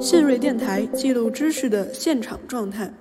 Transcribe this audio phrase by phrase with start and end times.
[0.00, 2.92] 信瑞电台记录知识的现场状态。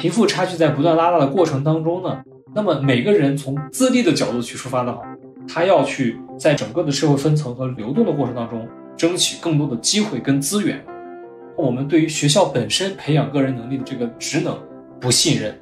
[0.00, 2.22] 贫富差距在不断拉大的过程当中呢，
[2.54, 5.02] 那么每个人从自立的角度去出发的话，
[5.48, 10.84] 他要去在整个的社会分层和流动的过程当中，争取更多的机会跟资源。
[11.56, 14.56] 我们对于学校本身培养个人能力的这个职能
[15.00, 15.58] 不信任。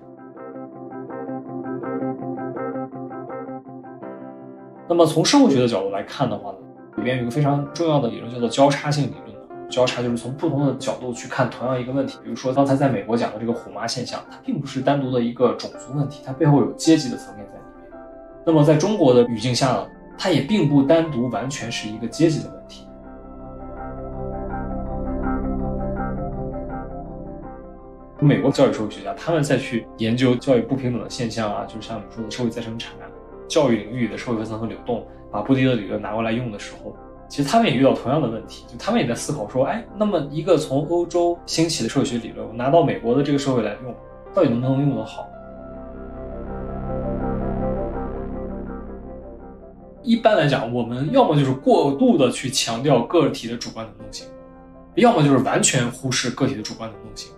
[4.92, 6.58] 那么从社会学的角度来看的话呢，
[6.96, 9.32] 里面有一个非常重要的理论叫做交叉性理论。
[9.70, 12.18] 交叉就是从不同的角度去看同样一个问题。
[12.22, 18.00] 比如说刚才在美国讲的这个虎妈现象，它并不是单独的一个种族问题，它背后有阶级的层面在里面。
[18.44, 19.86] 那么在中国的语境下呢，
[20.18, 22.86] 它也并不单独完全是一个阶级的问题。
[28.20, 33.08] 美国教育社会学家他们再去研究教育不平等的现象啊，就是像你说的社会再生产啊。
[33.52, 36.96] 教育领域的社会分层和流动，把布迪的理论拿过来用的时候，
[37.28, 43.94] 其实他们也遇到同样的问题，就他们也在思考说，哎，那么一个从欧洲兴起的社会学理论，我拿到美国的这个社会来用，
[44.32, 45.28] 到底能不能用得好？
[50.02, 54.26] 一般来讲，我们要么就是过度的去强调个体的主观能动性，
[54.94, 57.30] 要么就是完全忽视个体的主观能动性。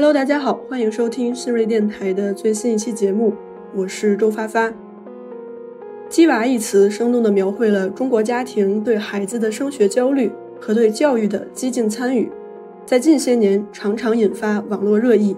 [0.00, 3.34] Hello，大家好，欢迎收听新锐电台的最新一期节目，
[3.76, 4.72] 我是周发发。
[6.08, 12.32] 鸡娃一词生动地描绘了中国家庭对孩子的升学焦虑和对教育的激进参与，
[12.86, 15.36] 在近些年常常引发网络热议。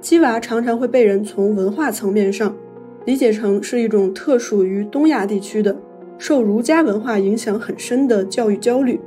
[0.00, 2.56] 鸡娃常常会被人从文化层面上
[3.04, 5.76] 理解成是一种特属于东亚地区的、
[6.16, 8.98] 受儒家文化影响很深的教育焦虑，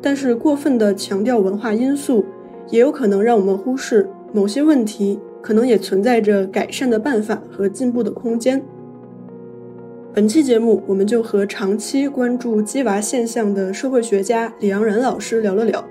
[0.00, 2.24] 但是过分的强调文化因素。
[2.70, 8.62] 也有可能让我们忽视某些问题，可能也存在着改善的办法和进步的空间。
[10.14, 15.82] 本期节目，我们就和长期关注“鸡娃”现象的社会学家李昂然老师聊了聊。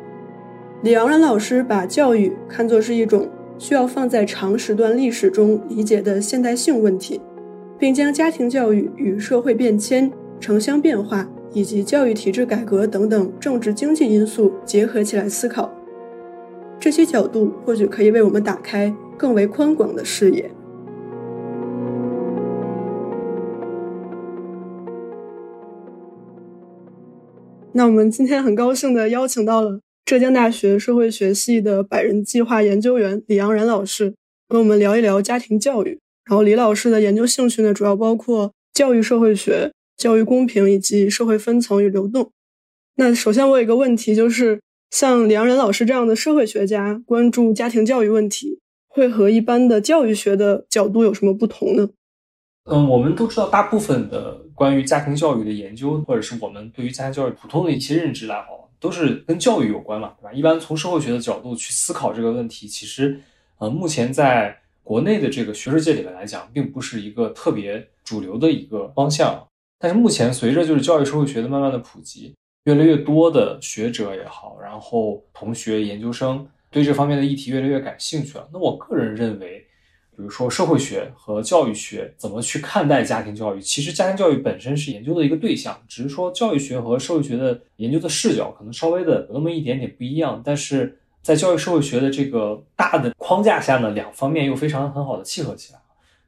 [0.83, 3.27] 李昂然老师把教育看作是一种
[3.57, 7.19] 需要放在长时段历史中理解的现代性问题，
[7.79, 15.71] 并将家庭教育与社会变迁、城乡变化以及教育体制改革等等政治经济因素结合起来思考。
[16.81, 20.49] 这些角度或许可以为我们打开更为宽广的视野。
[27.71, 34.15] 那我们今天很高兴的邀请到了浙江大学社会学系的百人计划研究员李昂然老师，
[34.49, 35.99] 跟我们聊一聊家庭教育。
[36.25, 42.31] 然后李老师的研究兴趣呢，主要包括教育社会学、教育公平以及社会分层与流动。
[42.95, 44.59] 那首先我有一个问题就是。
[44.91, 48.59] 像梁仁老师这样的社会学家关注家庭教育问题，
[48.89, 51.89] 会和一般的教育学的角度有什么不同呢？
[52.65, 60.33] 嗯，我们都知道，大部分的关于家庭教育的研究，或者是我们对于家庭教育普通的一些认知来好，都是跟教育有关嘛，对吧？
[60.33, 63.19] 一般从社会学的角度去思考这个问题，其实，
[63.59, 69.47] 呃，目前在国内的这个学术界里面来讲，并不是一个特别主流的一个方向。
[69.79, 72.33] 但是目前随着就是教育社会学的慢慢的普及。
[72.65, 78.47] 越来越多的学者也好，然后同学、研究生对这方面的议题越来越感兴趣了。
[78.53, 79.65] 那我个人认为，
[80.15, 90.39] 比如说社会学和教育学怎么去看待家庭教育，其实家庭教育本身是研究的一个对象，只是说教育学和社会学的研究的视角可能稍微的有那么一点点不一样。
[90.45, 95.79] 但是在教育社会学的这个大的框架下呢，两方面又非常很好的契合起来。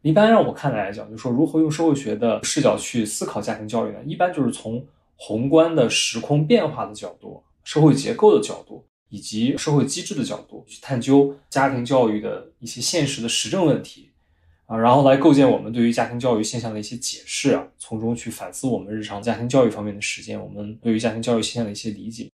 [0.01, 3.99] 一般让我看来讲，就说如何用社会学的视角去思考家庭教育呢？
[4.05, 4.83] 一般就是从
[5.15, 14.09] 宏观的时空变化的角度、社会结构的角度以及社会机制的角度去探究家庭教育的一些现实的实证问题，
[14.65, 22.29] 啊，然后来构建我们对于家庭教育现象的一些解释啊，从中去反思我们日常家庭教育方面的实践，我们对于家庭教育现象的一些理解，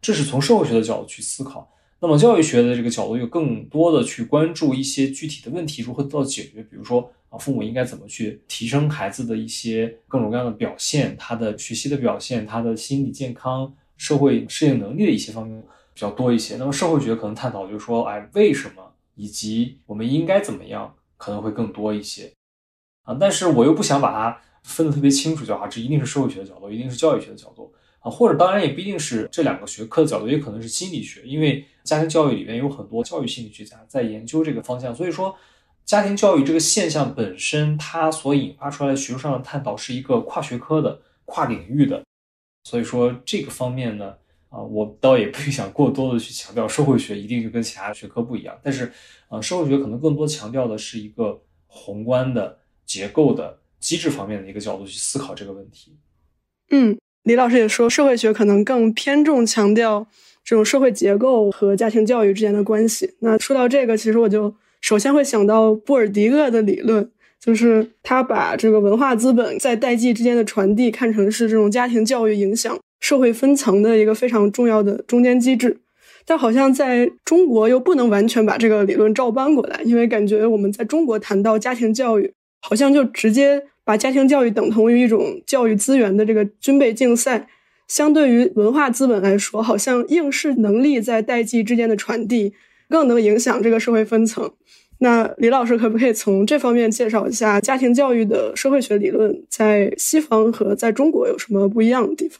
[0.00, 1.70] 这是从社会学的角度去思考。
[2.00, 15.58] 那么教育学的这个角度又更多的去关注一些具体的问题如何得到解决，比如说啊，父母应该怎么去提升孩子的一些各种各样的表现，他的学习的表现，他的心理健康、社会适应能力的一些方面
[15.94, 16.56] 比较多一些。
[16.58, 22.30] 那么社会学可能探讨就是说，哎，为什么以及我们应该怎么样，可能会更多一些
[23.04, 23.16] 啊。
[23.18, 27.72] 但是我又不想把它分得特别清楚，叫啊，这一定是社会学的角度，一定是教育学的角度。
[28.00, 34.92] 啊，或者当然也不一定是这两个学科的角度，也可能是心理学，因为家庭教育里面有很多教育心理学家在研究这个方向。
[34.92, 35.32] 所以说，
[35.84, 42.02] 家庭教育这个现象本身，它所引发出来的学术上的探讨是一个跨学科的、跨领域的。
[42.64, 44.14] 所以说这个方面呢，
[44.48, 48.90] 啊，我倒也不想过多的去强调社会学一定就跟其他学科不一样，但是，
[49.28, 55.96] 呃，社会学可能更多强调的是一个宏观的结构的机制方面的一个角度去思考这个问题。
[56.70, 60.06] 嗯，李老师也说，社会学可能更偏重强调
[60.44, 63.16] 这种社会结构和家庭教育之间的关系。
[63.20, 67.10] 那说到这个，其实我就首先会想到布尔迪厄的理论。
[67.44, 75.80] 就是他把这个文化资本在代际之间的传递看成是这种家庭教育影响社会分层的一个非常重要的中间机制，
[76.24, 87.48] 但好像在中国又不能完全把这个理论照搬过来，因为感觉我们在中国谈到家庭教育，好像就直接把家庭教育等同于一种教育资源的这个军备竞赛，
[87.88, 92.52] 相对于文化资本来说，好像应试能力在代际之间的传递
[92.92, 94.52] 更能影响这个社会分层。
[94.98, 102.38] 那李老师可不可以从这方面介绍一下家庭教育的社会学理论在西方和在中国有什么不一样的地方？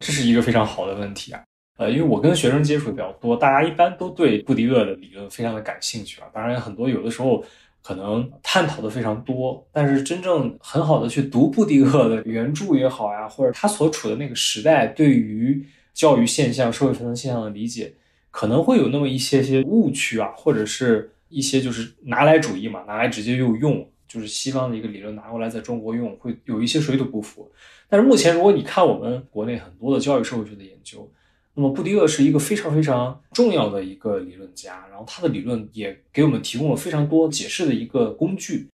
[0.00, 1.42] 这是一个非常好的问题啊。
[1.78, 6.28] 呃，因为我跟学生接触比较多，大家一般都对布迪厄的理论非常的感兴趣啊。
[6.32, 7.44] 当然，很多有的时候
[7.82, 15.62] 可能探讨的非常多，但是真正很好的去读布迪厄的原著也好呀，或者他所处的那个时代对于
[15.92, 17.92] 教育现象、社会分层现象的理解，
[18.32, 21.08] 可能会有那么一些些误区啊，或者是。
[21.34, 27.50] 一些就是拿来主义嘛，拿来直接就用，就是西方的一个理论拿过来在中国用，会有一些水土不服。
[27.88, 31.10] 但是目前，如果你看我们国内很多的教育社会学的研究，
[31.54, 38.68] 那么布迪厄是一个非常非常重要的一个理论家，然后他的理论也给我们提供了非常多解释的一个工具。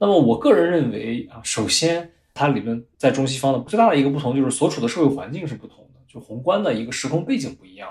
[0.00, 7.88] 那么我个人认为啊，首先他理论在中西方的最大的一个不同就是所处的社会环境是不同的，就宏观的一个时空背景不一样。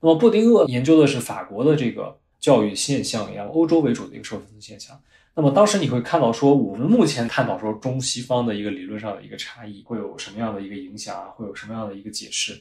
[0.00, 2.18] 那么布迪厄研究的是法国的这个。
[2.40, 4.96] 教育现象一样，欧洲为主的一个社会分层现象。
[5.34, 12.56] 那么当时你会看到说，我们目前探讨说中西方的一个理论上的一个差异会有什么样的一个影响啊，会有什么样的一个解释？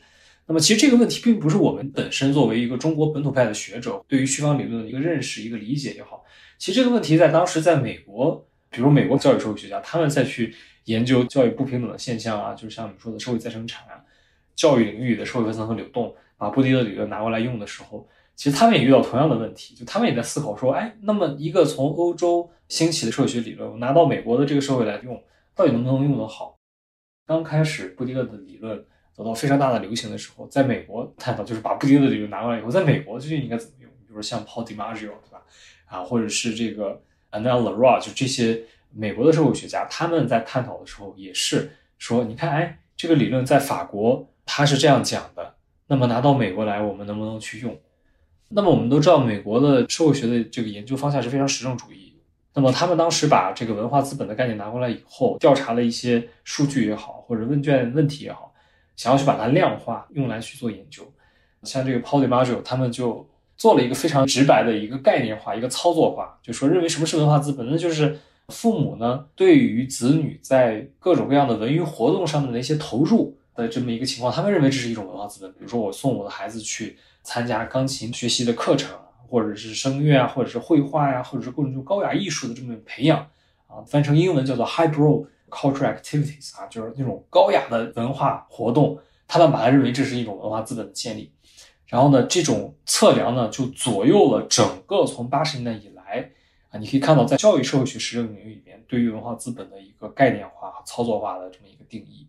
[0.48, 6.26] 那么其实这个问题并不是我们本身作为一个中国本土派的学者对于西方理论的一个认识、一个理解也好，
[6.58, 10.56] 其实这个问题在当时在美国，比如美国教育社会学家他们再去
[10.86, 14.02] 研究教育不平等的现象啊，就是像你说的社会再生产啊，
[14.56, 18.08] 教育领域的社会分层和流动，把布迪厄理论拿过来用的时候。
[18.36, 25.20] 其实他们也遇到同样的问题，就他们也在思考说，哎，那么一个从欧洲兴起的社会学理论，我拿到美国的这个社会来用，
[25.56, 26.56] 到底能不能用得好？
[27.26, 28.86] 刚开始布迪厄的理论
[29.16, 33.90] 得到非常大的流行的时候，在美国探讨就是把布迪厄的理论拿过来以后，在美国究竟应该怎么用？
[33.90, 35.42] 比如说像 Paul DiMaggio 对吧？
[35.88, 37.02] 啊，或者是这个
[37.32, 38.62] Anel Leroy，就这些
[38.92, 45.56] 美国的社会学家，他们在探讨的时候也是说，你看，哎，这个理论在法国他是这样讲的，
[45.88, 47.78] 那么拿到美国来，我们能不能去用？
[48.50, 52.14] 那么我们都知道，美国的社会学的这个研究方向是非常实证主义。
[52.54, 58.54] 那么他们当时把这个文化资本的概念拿过来以后，调查了一些数据也好，或者问卷问题也好，
[58.96, 61.04] 想要去把它量化，用来去做研究。
[61.64, 67.70] 像这个 Paul DiMaggio，他们就做了一个非常直白的一个概念化、一个操作化，就说认为什么是文化资本？
[67.70, 68.18] 那就是
[68.48, 75.52] 父母呢对于子女在各种各样的文娱活动上面的一些投入的这么一个情况，他们认为这是一种文化资本。
[75.52, 76.98] 比如说我送我的孩子去。
[77.24, 83.20] 参加钢琴学习的课程，或者是声乐啊，或者是绘画呀，或者是各种就高雅艺术的这么培养
[83.68, 91.30] 啊，翻成英文叫做 highbrow cultural activities 啊，就是那种高雅的文化活动，他们把它认为这是一种文化资本的建立。
[91.88, 96.32] 然后呢，这种测量呢，就左右了整个从八十年代以来
[96.70, 102.26] 啊，你可以看到在教育社会学实证领域里面，对于文化资本的一个概念化和操作化的这么一个定义。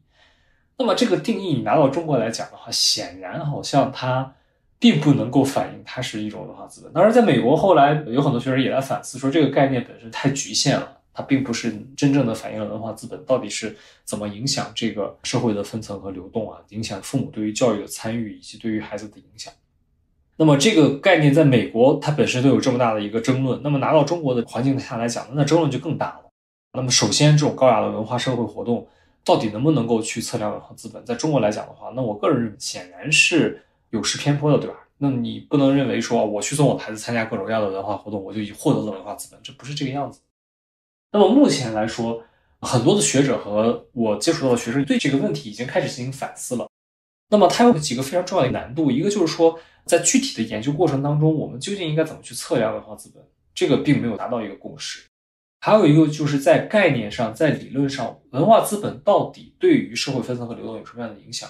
[0.79, 4.35] 那么这个定义你拿到中国来讲的话，显然好像它。
[4.81, 6.93] 并不能够反映它是一种文化资本。
[6.93, 19.53] 当然，在美国后来有很多学生也来反思，说这个概念本身太局限了，它并不是真正的反映了文化资本到底是怎么影响这个社会的分层和流动啊，影响父母对于教育的参与以及对于孩子的影响。
[20.37, 26.31] 那么这个概念在美国它本身都有这么大的一个争论，那么拿到中国的环境下来讲，那争论就更大了。
[26.75, 28.87] 那么首先，这种高雅的文化社会活动
[29.25, 31.05] 到底能不能够去测量文化资本？
[31.05, 33.63] 在中国来讲的话，那我个人认为显然是。
[33.91, 34.77] 有失偏颇的，对吧？
[34.99, 40.21] 那你不能认为说我去送我的孩子参加各种各样的文化活动，我就已获得了文化资本，这不是这个样子。
[41.11, 42.23] 那么目前来说，
[42.61, 46.69] 很多的学者和我接触到的学生对这个问题已经开始进行反思了。
[47.31, 53.25] 那么它有几个非常重要的难度，一个就是说，在具体的研究过程当中，我们究竟应该怎么去测量文化资本？
[53.55, 55.07] 这个并没有达到一个共识。
[55.59, 61.49] 还有一个就是在概念上，在理论上，文化资本到底对于社会分层和流动有什么样的影响？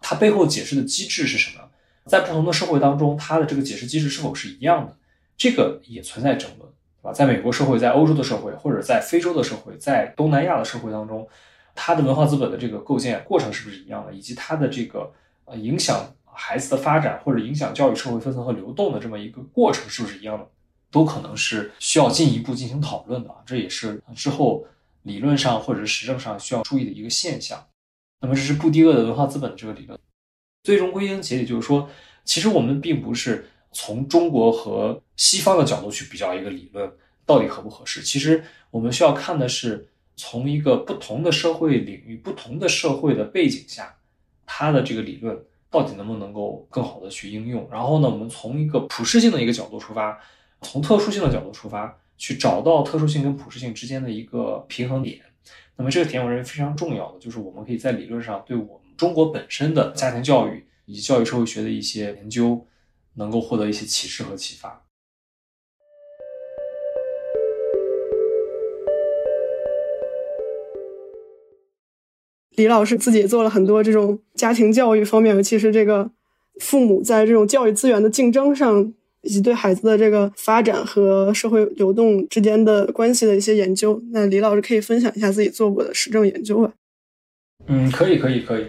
[0.00, 1.64] 它背后解释的机制是什么？
[2.04, 4.96] 在不同的社会当中，它的这个解释机制是否是一样的？
[5.36, 6.70] 这个也存在争论，
[7.02, 7.12] 对吧？
[7.12, 11.26] 在美国社会、在欧洲的社会，或者在非洲的社会、在东南亚的社会当中，
[11.74, 14.12] 它的文化资本的这个构建过程是不是一样的？
[14.12, 15.12] 以及它的这个
[15.46, 20.46] 呃影响孩子的发展或者影响教育社会分层和流动的这么一个过程是不是一样的，
[20.90, 23.34] 都可能是需要进一步进行讨论的。
[23.44, 24.64] 这也是之后
[25.02, 27.66] 理论上或者是实证上需要注意的一个现象。
[28.20, 29.98] 那么这是布迪厄的文化资本的这个理论。
[30.62, 31.88] 最终归根结底就是说，
[32.24, 36.90] 其实我们并不是从中国和西方的角度去比较一个理论
[37.24, 38.02] 到底合不合适。
[38.02, 43.94] 其实我们需要看的是从一个不同的社会领域、不同的社会的背景下，
[44.44, 45.38] 它的这个理论
[45.70, 47.68] 到底能不能够更好的去应用。
[47.70, 50.18] 然后呢，我们从一个普适性的一个角度出发，
[50.62, 55.20] 从特殊性的角度出发，去找到特殊性跟普适性之间的一个平衡点。
[55.76, 62.66] 那么这个点我认为非常重要的，就是我们可以在理论上对我们中国本身的家庭教育以及教育社会学的一些研究，
[63.14, 64.82] 能够获得一些启示和启发。
[72.56, 76.10] 李老师自己做了很多这种家庭教育方面，尤其是这个
[76.58, 78.94] 父母在这种教育资源的竞争上。
[79.26, 86.72] 以及对孩子的这个发展和社会流动之间的关系的一些研究，那李老师可以分享一下自己做过的实证研究吧？
[87.66, 88.66] 嗯，可以，可以，可以。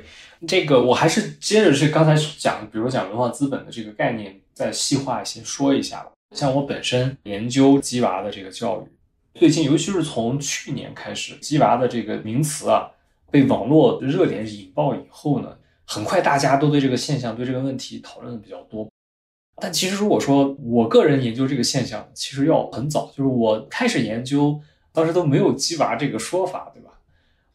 [0.47, 6.11] 这个我还是接着去刚才讲，比如讲文化资本的这个概念，再细化一些说一下吧。
[6.35, 12.89] 像我本身研究鸡娃的这个教育，最近尤其是从去年开始，鸡娃的这个名词啊
[13.31, 18.87] 被网络热点引爆以后呢，很快大家都对这个现象、对这个问题讨论的比较多。
[19.59, 24.59] 但其实，如果说我个人研究这个现象，其实要很早，就是我开始研究，
[24.93, 26.91] 当时都没有“鸡娃”这个说法，对吧？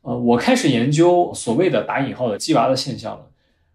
[0.02, 3.24] 呃，我开始研究所谓的打引号的“鸡娃”的现象呢，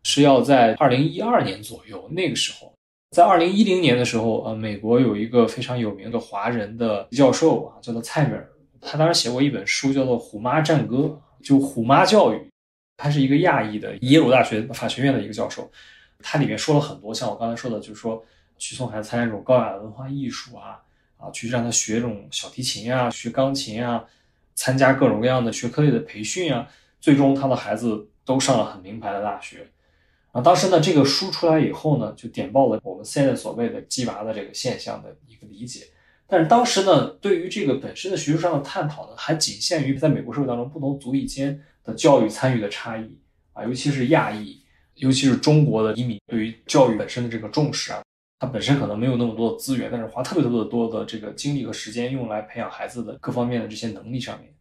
[0.03, 2.05] 是要在二零一二年左右。
[2.11, 2.73] 那个时候，
[3.11, 8.45] 在二零一零年的时候，呃，美国有一个非常有名的华人的教授啊，叫做蔡美尔，
[8.81, 11.17] 他当时写过一本书，叫做《虎妈战歌》，
[11.47, 12.47] 就虎妈教育。
[12.97, 15.71] 他是一个亚裔的耶鲁大学法学院的一个教授。
[16.19, 18.23] 它里面说了很多，像我刚才说的，就是说
[18.57, 20.81] 去送孩子参加这种高雅的文化艺术啊，
[21.17, 24.03] 啊，去让他学这种小提琴啊，学钢琴啊，
[24.55, 26.67] 参加各种各样的学科类的培训啊，
[26.99, 29.69] 最终他的孩子都上了很名牌的大学。
[30.31, 35.85] 啊，当时呢，这个书出来以后呢，就点爆了我们现在所谓的“鸡娃”的这个现象的一个理解。
[36.27, 43.17] 但是当时呢，对于这个本身的学术上的探讨呢，还仅限于在美国社会当中不同族裔间的教育参与的差异
[43.53, 44.61] 啊，尤其是亚裔。
[44.97, 48.01] 尤其是中国的移民对于教育本身的这个重视啊，
[48.39, 54.51] 他本身可能没有那么多的资源，但是花特别特别多的这个精力和时间用来培养孩子的各方面的这些能力上面。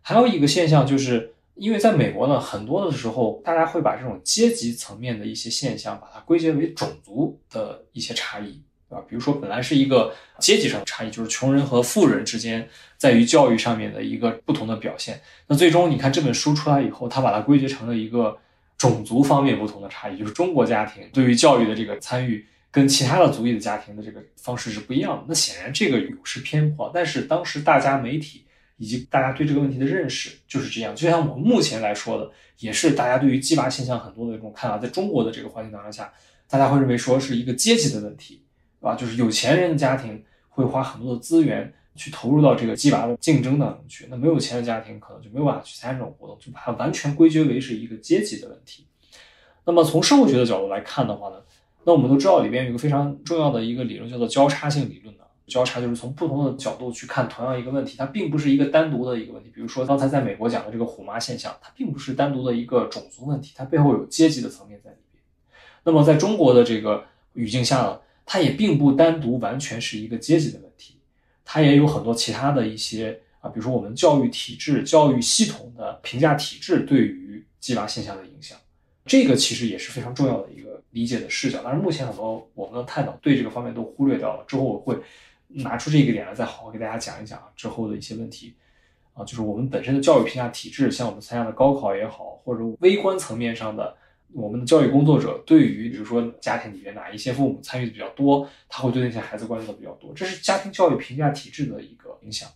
[0.00, 9.04] 还有一个现象就是，因为在美国呢，很多的时候大家会把这种阶级层面的一些现象，把它归结为种族的一些差异，对吧？
[9.08, 15.20] 比如说本来是一个阶级上的差异，就是穷人和富人之间在于教育上面的一个不同的表现。
[15.48, 18.38] 那最终你看这本书出来以后，他把它归结成了一个。
[18.84, 25.24] 种族方面不同的差异，就是中国家庭对于教育的这个参与，跟其他的族裔的家庭的这个方式是不一样的。
[25.26, 28.44] 那显然这个有失偏颇，但是当时大家媒体
[28.76, 30.94] 以及大家对这个问题的认识就是这样。
[30.94, 36.12] 就像我们目前来说的，也是大家对于鸡娃现象很多的这种看法，在中国的这个环境当中下，
[36.50, 38.42] 大家会认为说是一个阶级的问题，
[38.80, 38.94] 对吧？
[38.94, 41.72] 就是有钱人的家庭会花很多的资源。
[41.94, 48.86] 去投入到这个鸡娃的竞争当中去，那没有钱的家庭可能就没有办法去参加这种活动，就把它完全归结为是一个阶级的问题。
[49.64, 51.36] 那么从社会学的角度来看的话呢，
[51.84, 55.24] 那我们都知道里边有一个非常重要的一个理论叫做交叉性理论的。
[55.46, 59.50] 交叉就是从不同的角度去看同样一个问题，它并不是一个单独的一个问题。
[59.54, 65.22] 比如说刚才在美国讲的这个虎妈现象，它并不是单独的一个种族问题，它背后有阶级的层面在里边。
[65.84, 70.96] 那么在中国的这个语境下呢，它也并不单独完全是一个阶级的问题。
[71.44, 78.58] 它也有很多其他的一些啊，比如说我们教育体制、教育系统的评价体制对于鸡娃现象的影响，
[79.04, 81.60] 这个其实也是非常重要的一个理解的视角。
[81.62, 84.44] 但是目前很多我们的探讨对这个方面都忽略掉了。
[84.48, 84.98] 之后我会
[85.48, 88.54] 拿出这个点来，再好好给大家讲一讲之后的一些问题
[89.12, 93.96] 啊，就是我们本身的教育评价体制，像我们参加的高考也好，或者微观层面上的。
[94.34, 102.48] 我们的教育工作者对于，比如说家庭里面哪一些父母参与的比较多，他会对那些孩子关注的比较多，这是家庭教育评价体制的一个影响。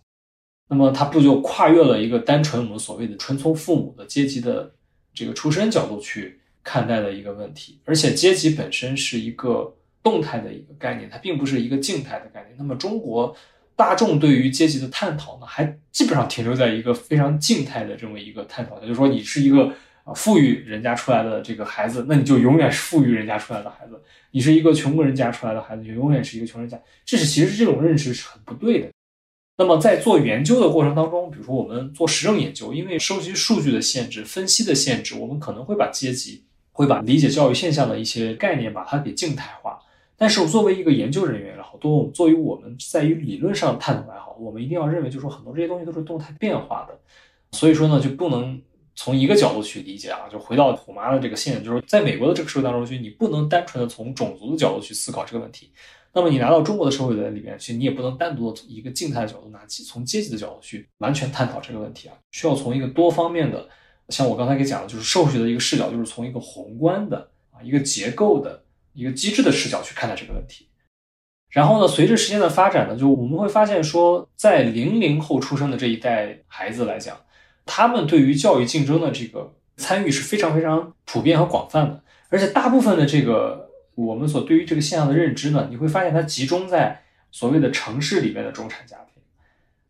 [0.69, 4.75] 那么它不就跨越了一个单纯我们所谓的纯从父母的阶级的
[5.15, 7.81] 这个出身角度去看待的一个问题？
[7.85, 12.57] 而且阶级本身是一个动态的一个概念，它并不是一个静态的概念。
[12.59, 13.37] 那么中国
[13.77, 19.73] 大众对于阶级的探讨呢，还基本上停留在一个非常静态的这么一个探讨，就是说你是一个。
[20.15, 23.95] 富裕人家出来的这个孩子，那你就永远是富裕人家出来的孩子；
[24.31, 26.81] 你是一个穷人家出来的孩子，就永远是一个穷人家。
[27.05, 28.89] 这是其实这种认识是很不对的。
[29.57, 39.79] 那么在做研究的过程当中，比如说我们做实证研究，因为收集数据的限制、分析的限制，我们可能会把阶级会把理解教育现象的一些概念把它给静态化。
[40.17, 46.99] 但是作为一个研究人员也好，多作为我们在于理论上探讨也好，我们一定要认为，就是说很多这些东西都是动态变化的。
[47.53, 48.61] 所以说呢，就不能
[48.99, 50.29] 从一个角度去理解啊。
[50.31, 55.71] 就回到虎妈的这个线，就是在美国的这个社会当中去，你不能单纯的从种族的角度去思考这个问题。
[56.13, 62.15] 那么你拿到中国的社会的里面去，你也不能单独的从一个静态的角度拿起，从阶级的角度去完全探讨这个问题啊。
[62.33, 63.69] 需要从一个多方面的，
[64.09, 68.65] 像我刚才给讲的，就是社会学的一个视角，就是从一个宏观的啊，一个结构的。
[68.95, 70.67] 一个机制的视角去看待这个问题，
[71.51, 77.17] 然后呢，随着时间的发展呢，就我们会发现说，在零零后出生的这一代孩子来讲，
[77.71, 89.23] 他们对于教育竞争的这个参与是非常非常普遍和广泛的，而且大部分的这个我们所对于这个现象的认知呢，你会发现它集中在所谓的城市里面的中产家庭，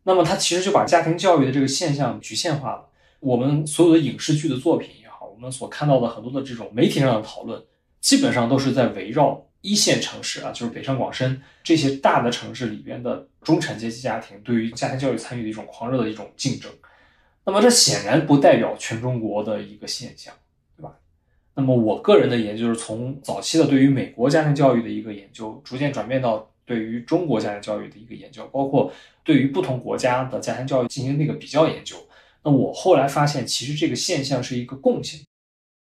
[0.03, 2.89] 那么它其实就把家庭教育的这个现象局限化了。
[3.21, 7.63] 我们所有的影视剧的作品也好，我们所看到的很多的这种媒体上的讨论。
[8.01, 16.71] 基本上都是在围绕一线城市啊，就是北上广深这些大的城市里边的中产阶级家庭对于家庭教育参与的一种狂热的一种竞争。
[17.49, 20.31] 那么这显然不代表全中国的一个现象，
[20.77, 20.93] 对吧？
[21.55, 31.95] 那么我个人的研究是从早期的对于美国家庭教育的一个研究，逐渐转变到对于中国家庭教育的一个研究，包括对于不同国家的家庭教育进行那个比较研究。
[32.43, 35.25] 那我后来发现，其实这个现象是一个共性。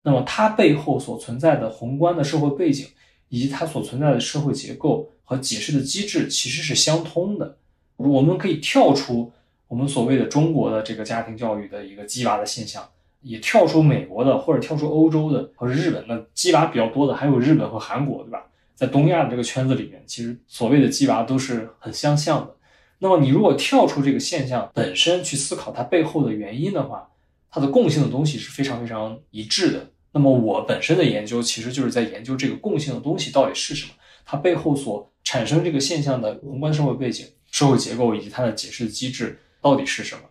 [0.05, 2.87] 那么它背后所存在的宏观的社会背景，
[3.31, 7.59] 以及它所存在的社会结构和解释的机制，其实是相通的。
[7.97, 9.33] 我们可以跳出
[9.69, 12.89] 我们所谓的中国的这个家庭教育的一个鸡娃的现象，
[13.21, 18.45] 也跳出美国的或者跳出欧洲的或者日本的鸡娃比较多的，还有日本和韩国，对吧？
[18.75, 22.57] 在东亚的这个圈子里面，其实所谓的鸡娃都是很相像的。
[23.01, 27.09] 那么你如果跳出这个现象本身去思考它背后的原因的话，
[27.51, 29.91] 它的共性的东西是非常非常一致的。
[30.13, 33.93] 那么我本身的研究其实就是在研究这个共性的东西到底是什么，
[34.25, 40.23] 它背后所产生这个现象的宏观社会背景、社会结构以及它的解释机制到底是什么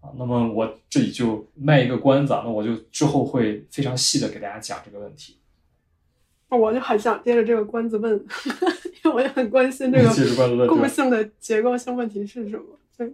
[0.00, 0.12] 啊？
[0.18, 5.36] 那么我这里就卖一个关子，啊，那我就之后会非常细的给大家讲这个问题。
[6.48, 8.12] 我就很想接着这个关子问，
[9.04, 12.64] 因为我也很关心这个共性的结构性问题是什么。
[12.96, 13.12] 对。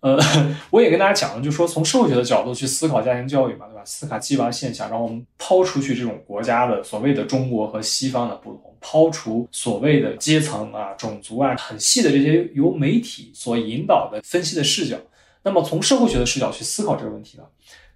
[0.00, 0.18] 呃，
[0.70, 3.82] 我也跟大家讲了，就是说从社会学的角度去思考家庭教育嘛，对吧？
[3.84, 14.96] 思考鸡娃现象，然后我们抛出去这种国家的所谓的中国和西方的不同，抛除所谓的阶层啊、种族啊很细的这些由媒体所引导的分析的视角，
[15.42, 17.42] 那么从社会学的视角去思考这个问题呢？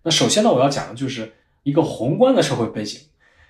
[0.03, 3.03] 那首先呢，我要讲的就是一个宏观的社会背景，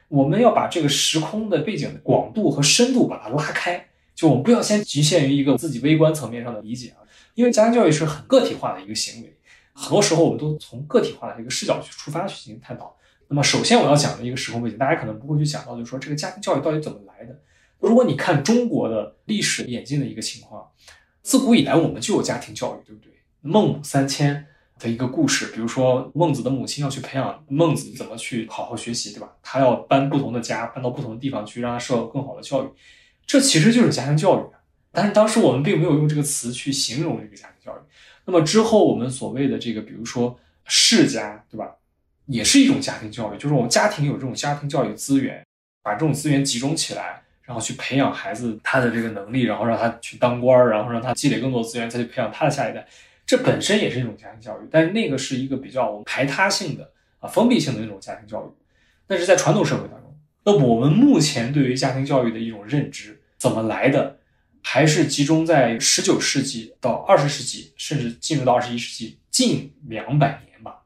[0.09, 7.01] 我们要把这个时空的背景的广度和深度把它拉开，就我们不要先局限于一个自己微观层面上的理解啊。
[7.35, 9.35] 因为家庭教育是很个体化的一个行为，
[9.73, 12.95] 很多时候我们都从个体化的一个视角去出发去进行探讨。
[13.31, 17.41] 那么，首先我要讲的一个时空背景，大家可能不会去想到，就是说这个家庭教育到底怎么来的。
[17.79, 20.69] 如果你看中国的历史演进的一个情况，
[21.23, 23.13] 自古以来我们就有家庭教育，对不对？
[23.41, 24.45] 孟母三迁
[24.81, 29.31] 的一个故事，比如说孟子的母亲要去培养孟子怎么去好好学习，对吧？
[29.45, 32.69] 他要搬不同的家，搬到不同的地方去，让他受到更好的教育，
[33.25, 34.43] 这其实就是家庭教育。
[34.91, 37.81] 但是当时我们并没有用这个词去形容这个家庭教育。
[38.25, 41.77] 那么之后我们所谓的这个，比如说世家，对吧？
[42.31, 45.45] 也是一种家庭教育，就是我们家庭有这种家庭教育资源，
[45.83, 52.87] 把这种资源集中起来，然后去培养孩子他的这个能力，然后让他去当官，然后让他积累更多资源，再去培养他的下一代。
[53.27, 58.51] 这本身也是一种家庭教育，但是那个是一个比较排他性的啊，封闭性的那种家庭教育。
[59.09, 64.19] 但是在传统社会当中，那我们目前对于家庭教育的一种认知怎么来的？
[64.63, 70.80] 还是集中在十九世纪到二十世纪，甚至进入到二十一世纪近两百年吧。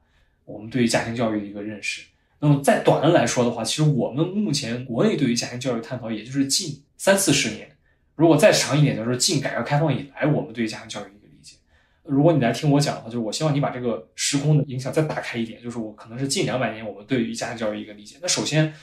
[0.45, 2.03] 我们对于家庭教育的一个认识。
[2.41, 7.71] 那么再短的来说的话，其实我们目前国内对于家庭教育探讨，也就是近三四十年。
[8.17, 11.57] 如果再长一点，就是近改革开放以来，我们对于家庭教育的一个理解。
[12.03, 18.17] 如果你来听我讲的话，就是我希望你把这个时空的影响再打开一点，就是我可能是近两百年我们对于家庭教育一个理解。
[18.21, 18.75] 那首先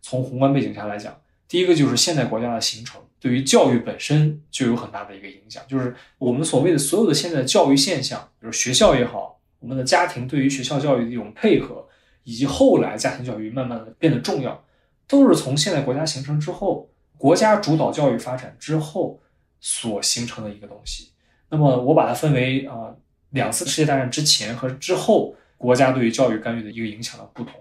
[0.00, 3.00] 从宏观背景下来讲，第一个就是现代国家的形成。
[3.20, 11.86] 对于教育本身就有很大的一个影响，就是我们所谓的所有的现在教育现象，比如学校也好，我们的家庭对于学校教育的一种配合，
[12.24, 14.64] 以及后来家庭教育慢慢的变得重要，
[15.06, 19.20] 都是从现代国家形成之后，国家主导教育发展之后
[19.60, 21.10] 所形成的一个东西。
[21.50, 22.94] 那么我把它分为啊
[23.30, 27.54] 两次世界大战之前和之后国家对于教育干预的一个影响的不同。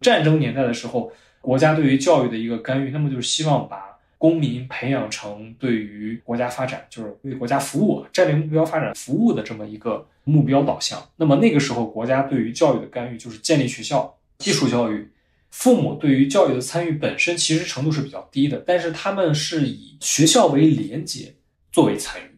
[0.00, 11.02] 战争年代的时候，国家对于教育的一个干预，那么就是希望把公民培养成对于国家发展，就是为国家服务、战略目标发展服务的这么一个目标导向。
[11.16, 15.10] 那么那个时候，国家对于教育的干预就是建立学校、技术教育、
[15.50, 21.34] 父母对于教育的参与本身其实程度是比较低的，但是他们是以学校为连接
[21.72, 22.30] 作为参与，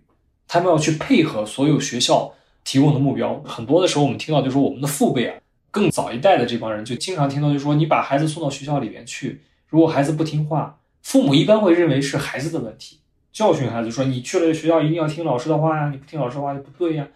[0.46, 2.33] 他们要去配合所有学校
[2.64, 3.42] 提供的目标。
[3.44, 5.37] 很多的时候，我们听到就是我们的父辈啊，
[5.70, 13.00] 更早一代的这帮人就经常听到，就说你把孩子送到学校里面去，如果孩子不听话，父母一般会认为是孩子的问题，
[13.33, 17.09] 教训孩子说你去了学校一定要听老师的话呀，你不听老师的话就不对呀。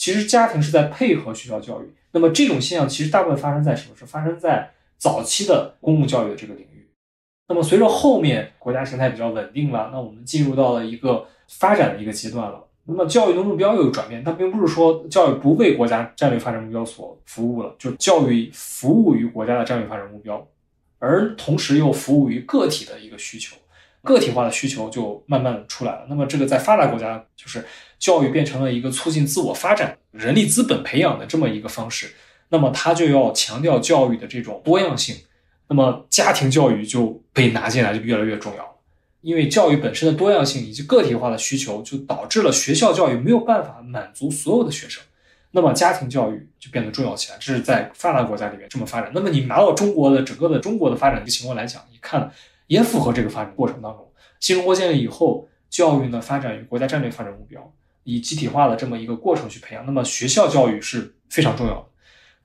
[0.00, 1.92] 其实家庭是在配合学校教育。
[2.12, 4.06] 那么这种现象其实大部分发生在什么是？
[4.06, 6.88] 发生在早期的公共教育的这个领域。
[7.48, 12.64] 那么随着后面国家形态比较稳定了，那我们进入到了一个发展的一个阶段了。
[12.86, 20.48] 那么教育的目标又有转变，它并不是说教育不为国家战略发展目标所服务了，就教育服务于国家的战略发展目标，
[20.98, 23.54] 而同时又服务于个体的一个需求，
[24.02, 26.06] 个体化的需求就慢慢出来了。
[26.08, 27.66] 那么这个在发达国家就是
[27.98, 32.14] 教育变成了一个促进自我发展、人力资本培养的这么一个方式，
[32.48, 35.16] 那么它就要强调教育的这种多样性，
[35.68, 38.70] 那么家庭教育就被拿进来就越来越重要了。
[39.20, 45.02] 因为教育本身的多样性以及个体化的需求，就导致了学校教育没有办法满足所有的学生，
[45.50, 47.36] 那么家庭教育就变得重要起来。
[47.38, 49.10] 这是在发达国家里面这么发展。
[49.14, 52.32] 那么你拿到中国的整个的中国的发展的情况来讲，你看
[52.70, 54.08] 也符合这个发展过程当中。
[54.38, 57.72] 新中国建立以后，教育呢发展与国家战略发展目标，
[58.04, 59.84] 以集体化的这么一个过程去培养。
[59.84, 61.84] 那么学校教育是非常重要的。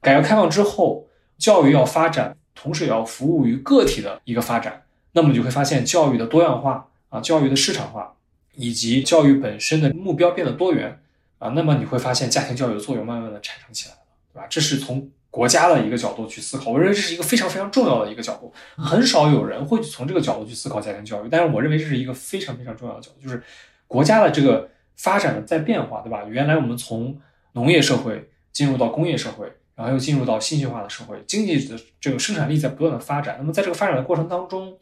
[0.01, 1.07] 改革开放之后，
[1.37, 4.83] 教育要发展，同时也要服务于个体的一个发展。
[5.11, 8.15] 那么你就会发现教育的多样化啊，教育的市场化，
[8.55, 10.99] 以及教育本身的目标变得多元
[11.37, 11.49] 啊。
[11.49, 14.01] 那么你会发现家庭教育的作用慢慢的产生起来了，
[14.33, 14.47] 对吧？
[14.49, 18.53] 这是从国家的一个角度去思考，我认为这是一个非常非常重要的一个角度。
[18.77, 23.43] 很少有人会去从这个角度去思考家庭教育，但是我认为这是一个非常非常重要的角度，就是
[23.85, 26.23] 国家的这个发展的在变化，对吧？
[26.29, 27.19] 原来我们从
[27.51, 33.35] 农业社会进入到工业社会，然后又进入到信息化的社会，经济的这个生产力在不断的发展。
[33.37, 34.77] 那么在这个发展的过程当中，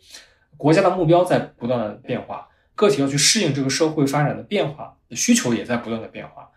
[0.56, 6.48] 国家的目标在不断的变化，个体要去适应这个社会发展的变化，需求也在不断的变化。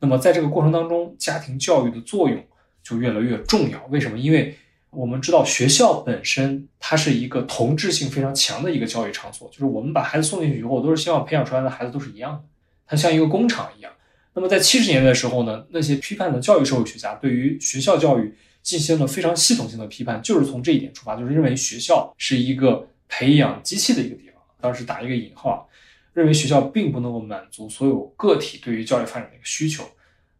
[0.00, 2.44] 那么在这个过程当中，家庭教育的作用
[2.86, 3.84] 就越来越重要。
[3.86, 4.18] 为什么？
[4.18, 4.54] 因为
[4.90, 12.44] 我们知道学校本身它是一个同质性非常强的一个教育场所，就是我们把孩子送进去以后，都是希望培养出来的孩子都是一样的，
[12.86, 13.92] 它像一个工厂一样。
[14.34, 22.88] 那么在七十年代的时候呢，那些批判的教育社会学家对于学校教育进行了非常系统性的批判，就是从这一点出发，就是认为学校是一个。
[23.08, 25.68] 培养机器的一个地方，当时打一个引号，
[26.12, 29.84] 认为学校并不能够满足所有个体对于教育发展的一个需求。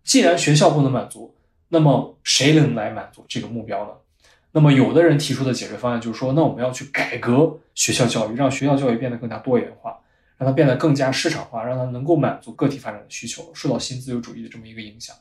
[0.03, 1.33] 既然学校不能满足，
[1.69, 3.91] 那么谁能来满足这个目标呢？
[4.53, 9.99] 那么有的人提出的解决方案就是说，那我们要去改革学校教育，让学校教育变得更加多元化，
[10.39, 15.15] 让它变得更加市场化，让它能够满足个体发展的需求，受到新自由主义的这么一个影响。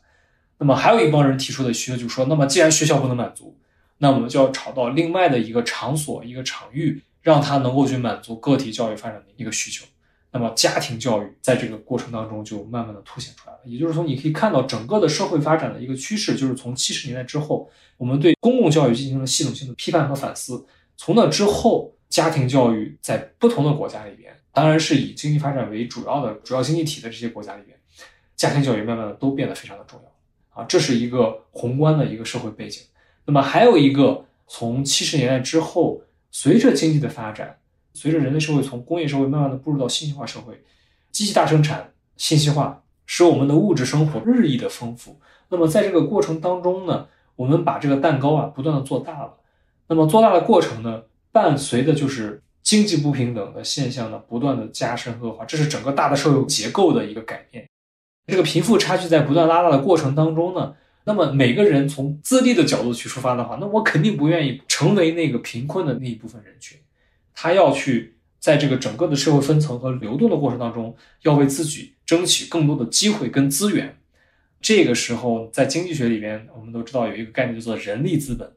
[0.58, 3.58] 那么还有一帮人提出的需求就是说，那么既然学校不能满足，
[3.97, 7.01] 那我们就要找到另外的一个场所、一个场域。
[7.25, 9.84] 让他能够去满足个体教育发展的一个需求，
[10.37, 13.59] 那么家庭教育在这个过程当中就慢慢的凸显出来了。
[13.63, 20.65] 也就是说，你可以看到整个的社会发展的一个趋势，就是从七十年代之后，我们对公共教育进行了系统性的批判和反思。
[20.97, 27.77] 从那之后，家庭教育在不同的国家里边，当然是以经济发展为主要的主要经济体的这些国家里边，
[28.35, 32.83] 家庭教育慢慢的都变得非常的重要啊，这是一个宏观的一个社会背景。
[33.25, 36.01] 那么还有一个从七十年代之后。
[36.37, 37.57] 随着经济的发展，
[37.95, 40.62] 随着人类社会从工业社会慢慢的步入到信息化社会，
[41.12, 45.17] 机器大生产、信息化，使我们的物质生活日益的丰富。
[45.49, 49.34] 那么在这个过程当中呢，我们把这个蛋糕啊不断的做大了。
[49.88, 57.65] 那么做大的过程呢，伴随的就是经济不平等的现象呢不断的加深恶化，这是整个大的社会结构的一个改变。
[58.27, 60.75] 这个贫富差距在不断拉大的过程当中呢。
[61.08, 66.75] 那么每个人从自立的角度去出发的话，那我肯定不愿意成为那个贫困的那一部分人群。
[67.35, 73.97] 他要去在这个整个的社会分层和流动的过程当中，要为自己争取更多的机会跟资源。
[74.61, 78.51] 这个时候，在经济学里边，我们都知道有一个概念叫做人力资本。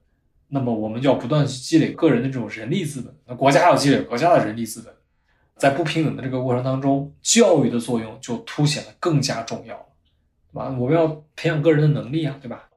[0.49, 4.95] 那么我们就要不断去积累个人的这种人力资本，那国家要积累国家的人力资本。
[5.57, 9.75] 在不平等的这个过程当中，教育的作用就凸显得更加重要。
[10.51, 10.75] 对吧？
[10.79, 12.68] 我们要培养个人的能力啊，对吧？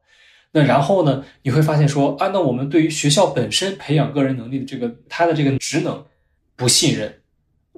[0.54, 1.24] 那然后呢？
[1.44, 6.06] 你会发现说，啊，那我们对于学校本身培养个人能力的这个它的这个职能
[6.58, 7.22] 不信任，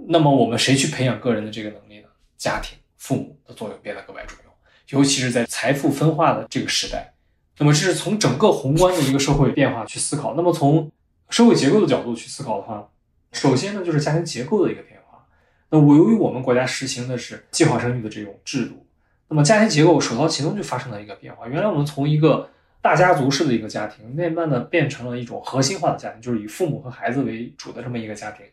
[0.07, 2.07] 那么我们谁去培养个人的这个能力呢？
[2.36, 7.13] 家庭、父母的作用变得格外重要，尤其是在财富分化的这个时代。
[7.59, 10.33] 那么这是从整个宏观的一个社会变化去思考。
[10.36, 10.91] 那么从
[11.29, 12.89] 社会结构的角度去思考的话，
[13.31, 15.23] 首先呢就是家庭结构的一个变化。
[15.69, 18.83] 那我由于我们国家实行的是计划生育的这种制度。
[19.29, 21.47] 那么家庭结构首当其冲就发生了一个变化。
[21.47, 22.49] 原来我们从一个
[22.84, 28.46] 大家族式的一个家庭，慢慢的变成了一种核心化的家庭，就是以父母和孩子为主的这么一个家庭，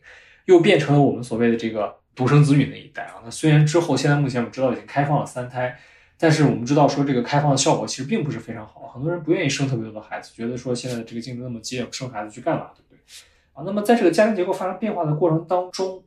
[0.45, 3.15] 又变成了我们所谓的这个独生子女那一代啊。
[3.25, 5.77] 那虽然之后现在目前我们知道已经开放了三胎，
[6.17, 12.97] 但是我们知道说这个开放的效果其实并不是非常好，很多人不愿意生特别多的孩子，觉得说现在的这个竞争那么激烈，生孩子去干嘛，对不对？
[13.51, 16.01] 啊，那么在这个家庭结构发生变化的过程当中，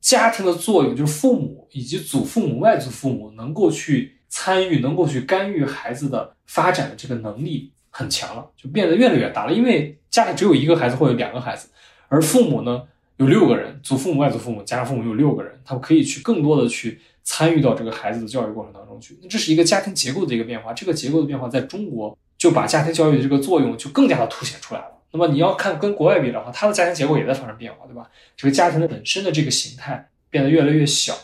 [0.00, 4.16] 家庭的作用就是父母以及祖父母、外祖父母能够去。
[4.32, 9.52] 参与能够去干预孩子的发展的这个能力很强了，就变得越来越大了。
[9.52, 11.68] 因为家里只有一个孩子或者两个孩子，
[12.08, 12.82] 而父母呢
[13.18, 19.16] 有六个人，祖父母、外祖父母加上父母有六个人，他们可以去更多的去参与到这个孩子的教育过程当中去。
[19.22, 24.86] 那这是一个家庭结构的一个变化，这个结构的变化在中国就把家庭教育的这个作用就更加的凸显出来了。
[25.12, 28.10] 那么你要看跟国外比的话，它的家庭结构也在发生变化，对吧？
[28.36, 31.16] 这个家庭的本身的这个形态变得越来越小。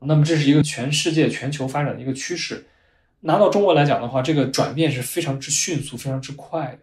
[0.00, 2.64] 那么这是一个全世界、全球发展的一个趋势。
[3.20, 6.78] 拿到中国来讲的话，这个转变是非常之迅速、非常之快的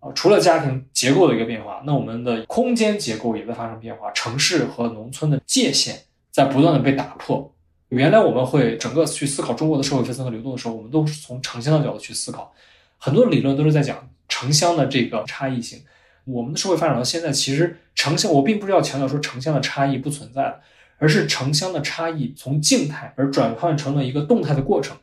[0.00, 0.12] 啊。
[0.14, 4.10] 除了家庭结构的一个变化，那我们的空间结构也在发生变化。
[4.12, 7.52] 城市和农村的界限在不断的被打破。
[7.88, 12.52] 原来我们会整个去思考中国的社会分层和流动的时候，我们都是从城乡的角度去思考，
[12.98, 15.82] 很多理论都是在讲城乡的这个差异性。
[16.24, 20.60] 我们的社会发展到现在，其实城乡我并不是要强调说城乡的差异不存在了。
[20.98, 24.96] 而是城乡的差异从静态而转换成了一个动态的过程，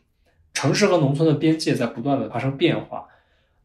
[0.54, 3.08] 城市和农村的边界在不断的发生变化。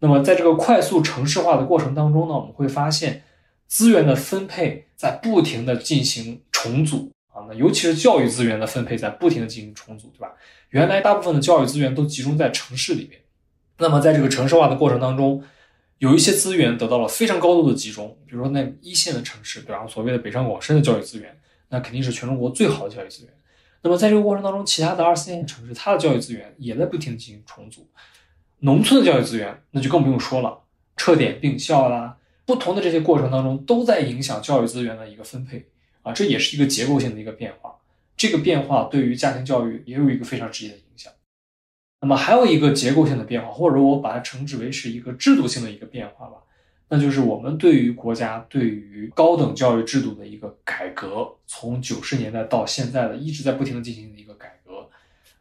[0.01, 3.25] 那么在这个快速城市化的过程当中呢，我们会发现
[3.67, 10.33] 资源的分配在不停的进行重组啊，那尤其是教育资源的分配在不停的进行重组，对吧？
[10.71, 13.21] 原来大部分的教育资源都集中在城市里面，
[13.79, 15.43] 那么在这个城市化的过程当中，
[15.99, 19.87] 有一些资源得到了非常高度的集中，比如说那一线的城市，对吧？
[19.87, 21.35] 所谓的北上广深的教育资源。
[21.71, 23.35] 那肯定是全中国最好的教育资源。
[23.83, 27.87] 那么在这个过程当中，其他的二四线城市，它的教育资源也在不停的进行重组。
[28.61, 30.61] 农村的教育资源，那就更不用说了，
[30.97, 35.69] 撤点并校啦，不同的这些过程当中，都在影响教育资源的一个分配
[36.03, 37.77] 啊，这也是一个结构性的一个变化。
[38.17, 41.13] 这个变化对于家庭教育也有一个非常直接的影响。
[42.01, 46.39] 那么还有一个结构性的变化，或者我把它称之为是一个制度性的一个变化吧。
[46.91, 54.89] 那就是我们对于国家对于高等教育制度的一个改革，从九十年代到现在的一直在不停的进行的一个改革，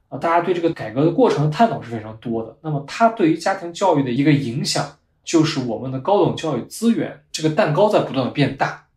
[0.09, 2.57] 啊，大家对这个改革的过程的探讨是非常多的。
[2.61, 8.87] 那么它对于家庭教育的一个影响，就是我们的高等教育资源这个蛋糕在不断的变大，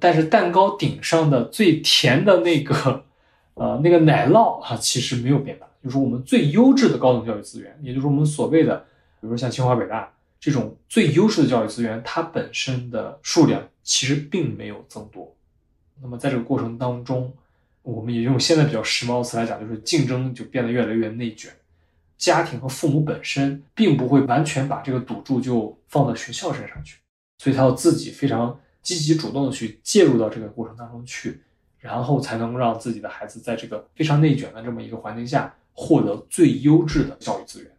[0.00, 3.04] 但是蛋糕顶上的最甜的那个，
[3.54, 8.78] 呃，那个奶酪啊，其实没有变大，就是我们最优质的高等教育资源，也就是我们所谓的，
[9.20, 10.10] 比如说像清华北大。
[10.40, 15.36] 这种最优势的教育资源，它本身的数量其实并没有增多。
[16.00, 17.32] 那么在这个过程当中，
[17.82, 21.52] 我们也用现在比较时髦的词来讲，就是竞争就变得越来越内卷。
[22.16, 26.98] 家庭和父母本身并不会完全把这个赌注就放到学校身上去，
[27.38, 31.40] 所以他要自己非常积极主动的去介入到这个过程当中去，
[31.78, 37.70] 然后才能让自己的孩子在这个非常内卷的这么一个环境下获得最优质的教育资源。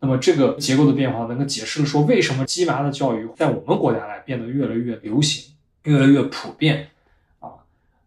[0.00, 6.88] 那么这个结构的变化能够解释了说为什么鸡娃的教育在我们国家来变得越来越流行，越来越普遍
[7.40, 7.50] 啊。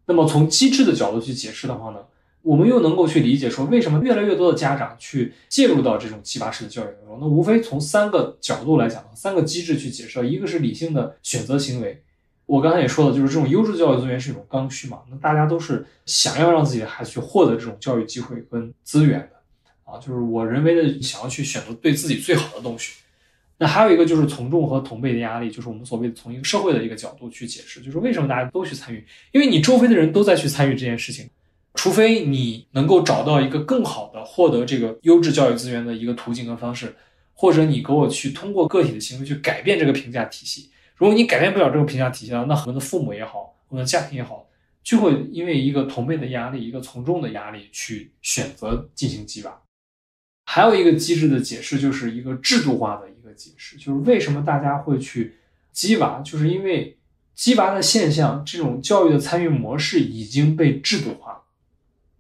[0.06, 2.00] 那么从机制的角度去解释的话呢，
[2.44, 7.18] 我们又能够去理解说为什么越来越多的家长去介入到这种鸡娃式的教育当中。
[7.20, 12.02] 那无非从三个角度来讲，三个机制去解释：一个是理性的选择行为，
[12.46, 19.41] 我刚才也说了，就是这种优质教育资源是一种刚需嘛，那大家都是想要让自己的孩子去获得这种教育机会跟资源的。
[19.92, 22.94] 啊，就是我人为的想要去选择对自己最好的东西。
[23.58, 29.06] 那还有一个就是从众和同辈的压力，就是我们所谓的从一个社会的一个角度去解释，就是为什么大家都去参与？
[29.32, 31.30] 因为你周围的人都在去参与这件事情，
[31.76, 36.96] 除非你能够找到一个更好的获得这个优质教育资源的一个途径和方式，
[37.34, 40.72] 或者你给我去通过个体的行为去改变这个评价体系。
[40.96, 44.48] 如果你改变不了这个评价体系，那很多的父母也好，我们的家庭也好，
[44.84, 49.61] 就会因为一个同辈的压力，一个从众的压力去选择进行鸡娃。
[50.54, 55.38] 还有一个机制的解释，就是一个制度化的一个解释，就是为什么大家会去
[55.72, 56.98] 鸡娃，就是因为
[57.34, 61.42] 鸡娃的现象，这种教育的参与模式已经被制度化了。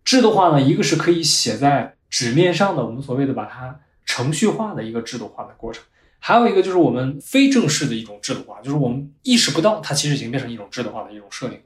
[0.05, 5.83] 制度化呢，一个是可以写在纸面上的，我们所谓的把它程序化的一个制度化的过程；
[6.19, 11.59] 还有一个就是我们非正式的一种制度化，就是我们意识不到它其实已经变成一种制度化的一种设定。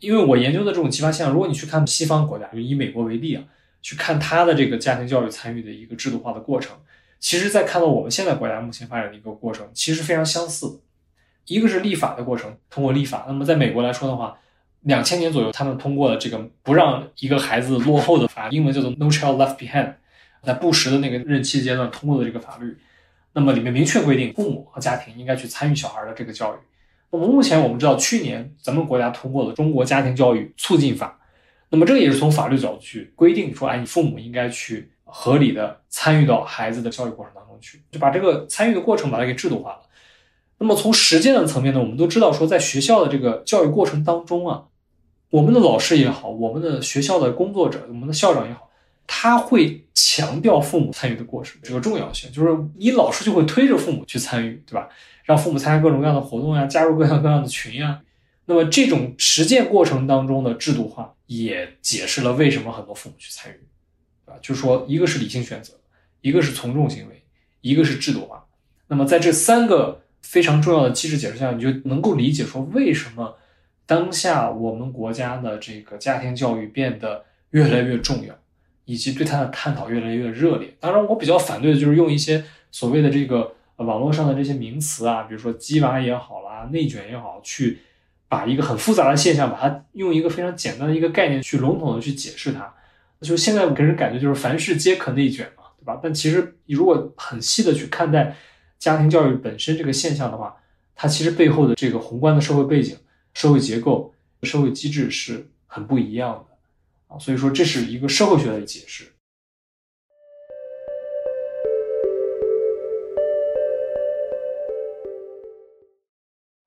[0.00, 3.44] 因为我研究的这种激发现象，如果你去看西方国家，就以美国为例啊。
[3.82, 6.74] 去看他的这个家庭教育参与的一个制度化的过程，
[7.18, 10.80] 其实，在看到我们现在国家目前发展的一个过程，其实非常相似。
[11.46, 13.24] 一个是立法的过程，通过立法。
[13.26, 14.38] 那么，在美国来说的话，
[14.82, 19.94] 两千年左右，他们通过了这个不让一个孩子落后的法，英文叫做 No Child Left Behind，
[20.42, 22.76] 在布什的那个任期阶段通过的这个法律。
[23.34, 26.58] 那么里面明确规定父母和家庭应该去参与小孩的这个教育。
[27.10, 31.18] 那么目前我们知道，去年咱们国家通过了《中国家庭教育促进法》，
[31.72, 39.80] 那么这个也是从法律角度去规定说，哎，你父母应该去合理的参与到孩子的教育过程当中去，就把这个参与的过程把它给制度化了。
[40.58, 44.64] 那么从实践的层面呢，我们都知道说，在学校的这个教育过程当中啊，
[45.30, 48.68] 我们的老师也好，我们的学校的工作者，我们的校长也好，
[49.06, 54.90] 他会强调父母参与的过程这个重要性，就是你老师就会推着父母去参与，对吧？
[55.24, 58.00] 让父母参加各种各样的活动呀，加入各样各样的群呀。
[58.44, 65.74] 那么这种实践过程当中的制度化，也解释了为什么很多父母去参与，啊，就是说，一个是理性选择，
[66.20, 67.22] 一个是从众行为，
[67.60, 68.46] 一个是制度化。
[68.88, 70.00] 那么在这三个。
[70.24, 73.36] 非常重要的机制解释下，你就能够理解说为什么
[73.86, 78.32] 当下我们国家的这个家庭教育变得越来越重要，
[78.84, 80.76] 以及对它的探讨越来越热烈。
[80.78, 87.80] 当然，我比较反对的就是用一些所谓的这个网络上的这些名词啊，比如说“鸡娃”也好啦，“内卷”也好，去
[88.32, 92.72] 把一个很复杂的现象，把它用一个非常简单的一个概念去笼统的去解释它。
[93.20, 96.00] 就现在给人感觉就是凡事皆可内卷嘛，对吧？
[96.02, 98.34] 但其实你如果很细的去看待。
[98.78, 100.56] 家庭教育本身这个现象的话，
[100.96, 102.96] 它其实背后的这个宏观的社会背景、
[103.32, 109.11] 社会结构、社会机制是很不一样的啊，所以说这是一个社会学的解释。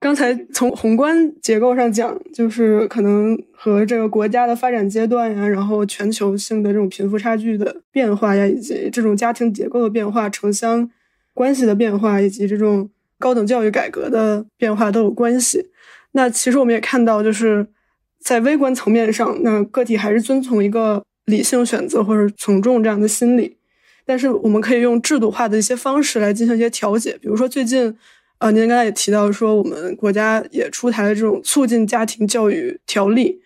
[0.06, 10.88] 刚才从宏观结构上讲，就是可能和这个国家的发展阶段呀，然后全球性的这种贫富差距的变化呀，以及这种家庭结构的变化，城乡。
[11.34, 12.88] 关系的变化以及这种
[13.18, 15.72] 高等教育改革的变化都有关系。
[16.12, 17.66] 那其实我们也看到，就是
[18.20, 23.58] 在微观层面上，那个体还是遵从一个理性选择或者从众这样的心理。
[24.06, 27.18] 但是我们可以用制度化的一些方式来进行一些调节。
[27.20, 27.98] 比如说最近，
[28.40, 33.42] 呃，您刚才也提到说，我们国家也出台了这种促进家庭教育条例，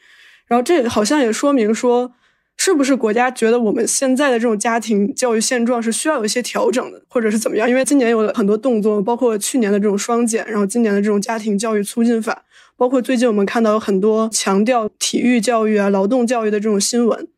[0.48, 2.14] 然后这好像也说明说。
[2.62, 7.70] 是不是国家觉得我们现在的这种家庭教育现状是需要有一些调整的，或者是怎么样？
[7.70, 12.44] 因为今年有了很多动作，包括去年的这种双减，然后今年的这种家庭教育促进法，
[12.76, 17.30] 包括最近我们看到有很多强调体育教育啊、劳动教育的这种新闻。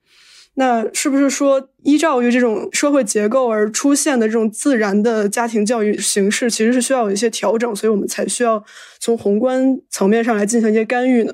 [0.55, 8.63] 那是不是说依照于这种社会结构而出现的这种自然的家庭教育形式，其实是需要有一些调整，所以我们才需要
[8.99, 11.33] 从宏观层面上来进行一些干预呢？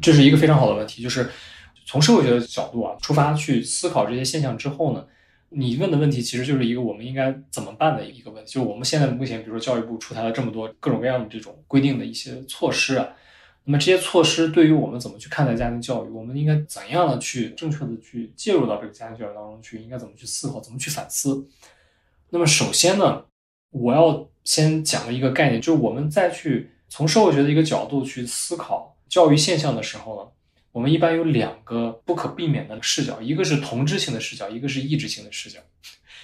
[0.00, 1.28] 这是一个非常好的问题，就是。
[1.86, 5.04] 从社会学的角度啊出发去思考这些现象之后呢，
[5.48, 8.52] 你问的问题其实就是一个我们应该怎么办的一个问题。
[8.52, 13.08] 就是我们现在目前，比如说教育部出台了这么多各种各样的这种规定的一些措施啊，
[13.64, 21.46] 那么这些措施对于我们怎么去看待家庭教育，我们应该怎样的去正确的去介入到这个家庭教育当中去，应该怎么去思考，怎么去反思？
[22.30, 23.24] 那么首先呢，
[23.70, 30.30] 我要先讲一个概念，就是我们再去从社会学的一个角度去思考教育现象的时候呢。
[30.72, 35.58] 我们一般有两个不可避免的视角，一个是同质性的视角，一个是异质性的视角。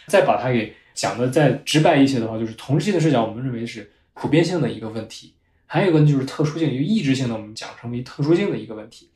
[0.06, 5.34] 再把它给讲的再直白一些的话，就是同质性的视角，我们认为是普遍性的一个问题；
[5.66, 9.10] 还有一个，就是特殊性，就异质性的，我们讲成为特殊性的一个问题。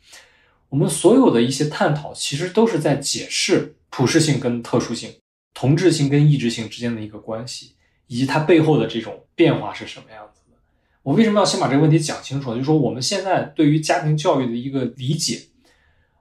[0.68, 5.12] 我们所有的一些探讨，其实都是在解释普适性跟特殊性、
[5.54, 7.72] 同质性跟异质性之间的一个关系，
[8.06, 10.56] 以及它背后的这种变化是什么样子的。
[11.02, 12.52] 我为什么要先把这个问题讲清楚？
[12.52, 15.42] 就是说，我们现在对于家庭教育的一个理解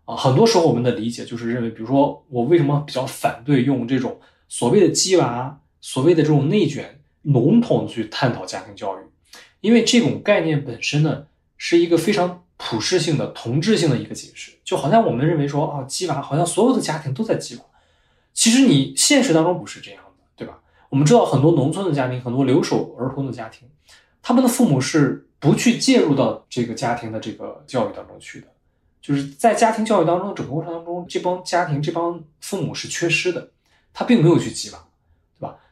[0.05, 9.01] 啊，很多时候我们的理解就是认为，比如说，我为什么比较反对用这种所谓的“鸡娃”、所谓的这种内卷，笼统去探讨家庭教育，
[9.62, 17.62] 因为这种概念本身呢，是一个非常普适性的、同质性的一个解释，就好像我们认为说啊，鸡娃好像所有的家庭都在鸡娃，
[18.34, 20.60] 其实你现实当中不是这样的，对吧？
[20.89, 23.67] 我们知道很多农村的家庭，很多留守儿童的家庭。
[24.22, 28.48] 他们的父母是不去介入到这个家庭的这个教育当中去的，
[29.02, 33.52] 就是在家庭教育当中整个过程当中，这帮家庭这帮父母是缺失的，
[33.93, 34.86] 他并没有去激娃，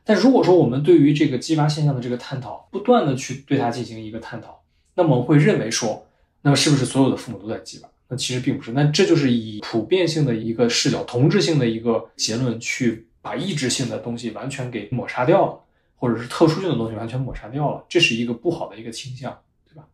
[0.08, 4.64] 但如果说我们对于这个激发现象的这个探讨，不断的去对它进行一个探讨，
[4.96, 6.08] 那么会认为说，
[6.42, 7.90] 那么是不是所有的父母都在激娃？
[8.08, 15.60] 那其实并不是，那这就是以普遍性的一个视角、同质性的一个结论去把异质性的东西完全给抹杀掉了。
[16.00, 19.36] 或者是特殊性的东西完全抹杀掉了，这是一个不好的一个倾向，
[19.68, 19.88] 对吧？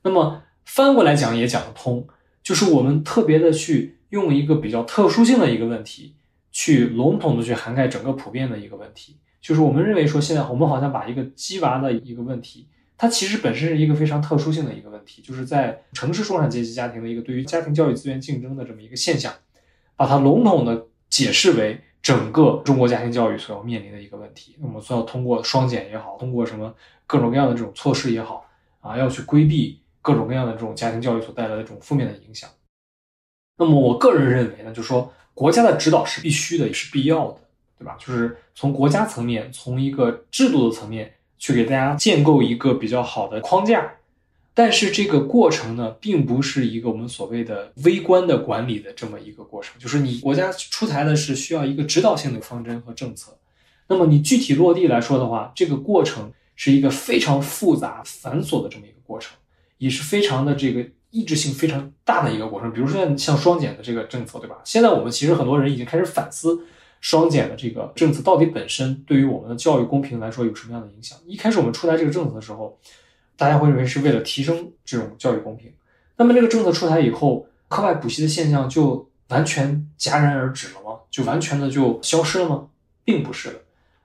[0.00, 2.08] 那么翻过来讲也讲得通，
[2.42, 6.14] 就是我们特别的去用一个比较特殊性的一个问题，
[6.50, 12.66] 去笼统的去涵盖整个普遍的一个问题，就是我们认为说现在我们好像把一个鸡娃的一个问题，
[12.96, 19.34] 它其实本身是一个非常特殊性的一个问题，就是在城市中产阶级家庭的一个对于家庭教育资源竞争的这么一个现象，
[19.96, 24.56] 把它笼统的解释为整个中国家庭教育所要面临的一个问题。
[24.60, 26.72] 那么所要通过双减也好，通过什么
[27.06, 28.48] 各种各样的这种措施也好，
[28.80, 32.48] 啊，要去规避各种各样的这种家庭教育所带来的这种负面的影响。
[33.58, 37.40] 那么我个人认为呢，就是说国家的指导是必须的，也是必要的，
[37.82, 37.96] 对吧？
[37.98, 43.94] 就是从国家层面，从一个制度的层面去给大家建构一个比较好的框架。
[44.54, 53.36] 但是这个过程呢，并不是一个我们所谓的微观的管理的这么一个过程，就是你国家出台的是需要一个指导性的方针和政策，
[53.88, 59.34] 那么你具体落地来说的话，这个过程是一个非常复杂繁琐的这么一个过程，
[59.78, 62.70] 也是非常的这个意志性非常大的一个过程。
[62.70, 64.56] 比如说像双减的这个政策，对吧？
[64.64, 66.66] 现在我们其实很多人已经开始反思
[67.02, 71.18] 双减的这个政策到底本身对于我们的教育公平来说有什么样的影响。
[71.26, 72.78] 一开始我们出台这个政策的时候。
[73.34, 75.72] 大家会认为是为了提升这种教育公平，
[76.16, 81.00] 那么这个政策出台以后，课外补习的现象就完全戛然而止了吗？
[81.10, 82.68] 就完全的就消失了吗？
[83.04, 83.54] 并不是的，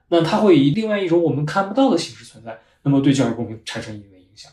[0.08, 4.50] 那它会以另外一种我们看不到的形式存在，那么对教育公平产生一定的影响，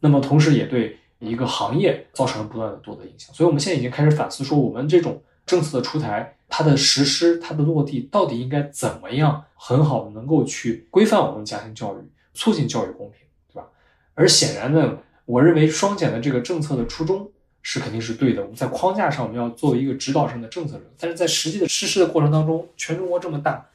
[0.00, 3.32] 那么同时也对一个行业造成了不断的多的影响。
[3.32, 11.98] 所以，我们现在已经开始反思说，我们这种政策的出台，它的实施，它的落地，到底应该怎么样很好的能够去规范我们家庭教育，
[12.34, 13.26] 促进教育公平。
[13.52, 13.66] 对吧
[14.14, 17.28] 而显然呢，我认为双减的这个政策的初衷
[17.62, 18.42] 是肯定是对的。
[18.42, 23.66] 我们在框架上我们要作为一个指导性的政策者，但是在实际的实施的过程当中，全中国这么大，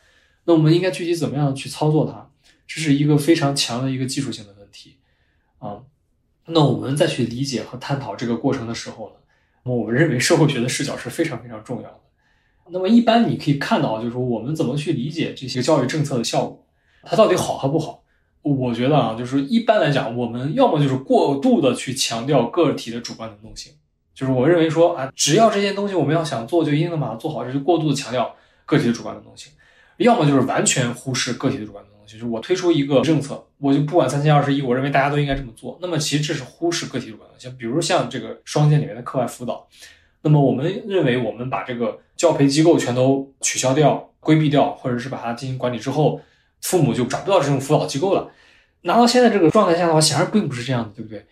[0.46, 2.30] 那我们应该具体怎么样去操作它？
[2.66, 4.96] 这是一个非常强的一个技术性的问题
[5.60, 5.84] 啊。
[6.46, 9.16] 那我们再去理解和探讨这个过程的时候呢，
[9.74, 12.00] 我们认为社会学的视角是非常非常重要的。
[12.70, 16.66] 那么一般你可以看到，就是说我们怎么去理解这些教育政策的效果，
[17.04, 18.02] 它到底好和不好？
[18.42, 23.74] 我觉得啊，就是一般来讲，我们要么就是过度的去强调个体的主观能动性，
[24.14, 28.36] 就是我认为说啊，只要这件东西我们要想做，就一定能把它做好，这是过度的强调
[28.68, 29.52] 个体的主观能动性；
[29.98, 35.78] 要么就是完全忽视个体的主观能动，就是我推出一个政策，我就不管三七二十一，我认为大家都应该这么做。
[35.82, 37.58] 那么其实这是忽视个体主观能动性。
[37.58, 39.68] 比如像这个双减里面的课外辅导，
[40.22, 46.22] 那么我们认为我们把这个教培机构全都取消掉、规避掉，或者是把它进行管理之后。
[46.62, 48.32] 父母就找不到这种辅导机构了。
[48.82, 51.24] 拿到现在这个状态下的话，显然并不是这样的，对不对？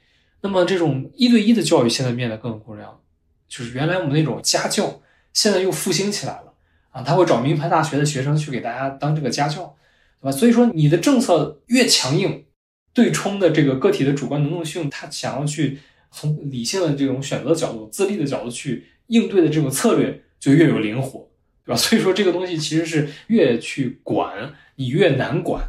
[0.41, 3.01] 那么这种一对一的教育现在变得更有重要，
[3.47, 5.01] 就是原来我们那种家教，
[5.34, 6.53] 现在又复兴起来了
[6.91, 7.01] 啊！
[7.01, 9.76] 他会找名牌大学的学生去给大家当这个家教，
[10.24, 10.32] 对吧？
[10.32, 12.45] 所以说你的政策越强硬，
[12.93, 21.30] 对冲的这个个体的主观能动性，他想要去从理性的这种选择角度、自立的角度去应对的这种策略就越有灵活，
[21.65, 21.76] 对吧？
[21.78, 24.53] 所以说这个东西其实是越去管。
[24.76, 25.61] 你越难管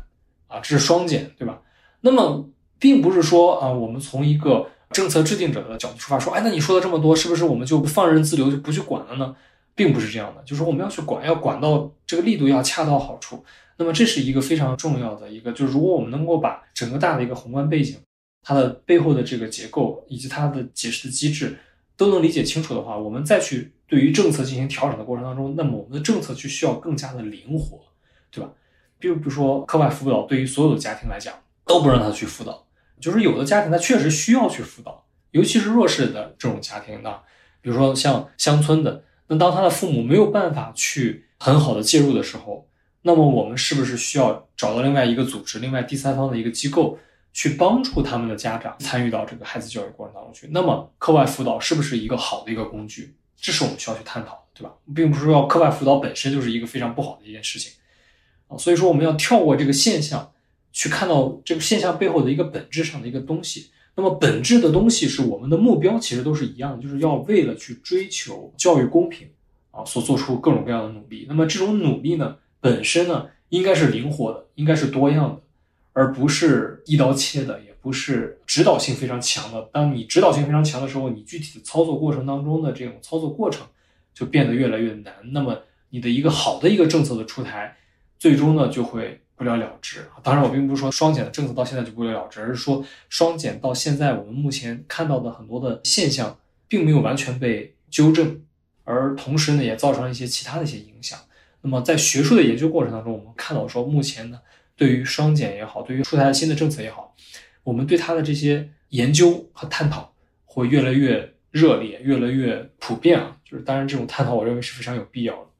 [0.47, 1.61] 啊，这是双减，对吧？
[2.01, 2.49] 那么
[2.79, 9.37] 并不是说啊，我们从一个政策制定者的角度出发，说，哎，那你说了这么多，是不是我们就放任自流，就不去管了呢？
[9.75, 13.45] 并不是这样的，就是我们要去管，要管到这个力度要恰到好处。
[13.77, 17.99] 那么这是一个非常重要的一个，就是如果我们能够把整个大的一个宏观背景，
[18.43, 21.59] 它的背后的这个结构以及它的解释的机制
[21.97, 27.81] 都能理解清楚的话，我们再去对于政策进行调整的过程当中，那么我们的政策就需要更加的灵活，
[28.31, 28.51] 对吧？
[29.01, 31.35] 比如比如说，课外辅导对于所有的家庭来讲，
[31.67, 32.65] 都不让他去辅导。
[33.01, 37.17] 就是有的家庭他确实需要去辅导，尤其是弱势的这种家庭呢，
[37.61, 42.69] 比如说像乡村的，那当他的父母没有办法去很好的介入的时候，
[43.03, 46.99] 那么我们是不是需要找到另外一个组织、另外第三方的一个机构
[47.33, 50.49] 去帮助他们的家长参与到这个孩子教育过程当中去？
[50.53, 53.15] 那么课外辅导是不是一个好的一个工具？
[53.37, 54.73] 这是我们需要去探讨的，对吧？
[54.95, 57.73] 并不是说课外辅导本身就是一个非常不好的一件事情
[58.49, 58.57] 啊。
[58.57, 60.33] 所以说，我们要跳过这个现象，
[60.73, 63.71] 去看到这个现象背后的一个本质上的一个东西。
[63.97, 69.29] 那么，本质的东西是我们的目标，其实都是一样的，就是要为了去追求教育公平
[69.71, 71.27] 啊，所做出各种各样的努力。
[71.29, 75.41] 那么，这种努力呢，本身呢，应该是灵活的，应该是多样的，
[75.93, 79.69] 而不是一刀切的，也不是指导性非常强的。
[79.73, 83.67] 当你指导性非常强的时候，你具体的操作过程当中的这种操作过程
[84.13, 85.15] 就变得越来越难。
[85.33, 85.59] 那么，
[85.91, 87.77] 你的一个好的一个政策的出台。
[88.17, 90.21] 最终呢，就会不了了之啊。
[90.23, 98.43] 当然，我并不是说双减的政策到现在就不了了之，而是说双减到现在，我们目前看到的很多的现象，并没有完全被纠正，
[98.85, 101.19] 而同时呢，也造成了一些其他的一些影响。
[101.63, 104.41] 那么，在学术的研究过程当中，我们看到说，目前呢，
[104.77, 107.17] 对于双减也好，对于出台的新的政策也好，
[107.63, 110.15] 我们对它的这些研究和探讨
[110.45, 113.39] 会越来越热烈，越来越普遍啊。
[113.45, 115.51] 就是，当然，这种探讨，我认为是非常有必要的。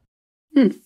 [0.57, 0.84] 嗯。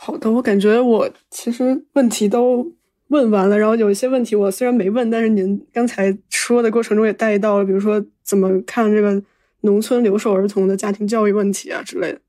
[0.00, 2.72] 好的，我感觉我其实问题都
[3.08, 9.20] 问完了，然后有一些问题我虽然没问，但是您刚才说的过程中也带到了，比如说怎么看这个
[9.62, 12.20] 农村留守儿童的家庭教育问题啊之类的。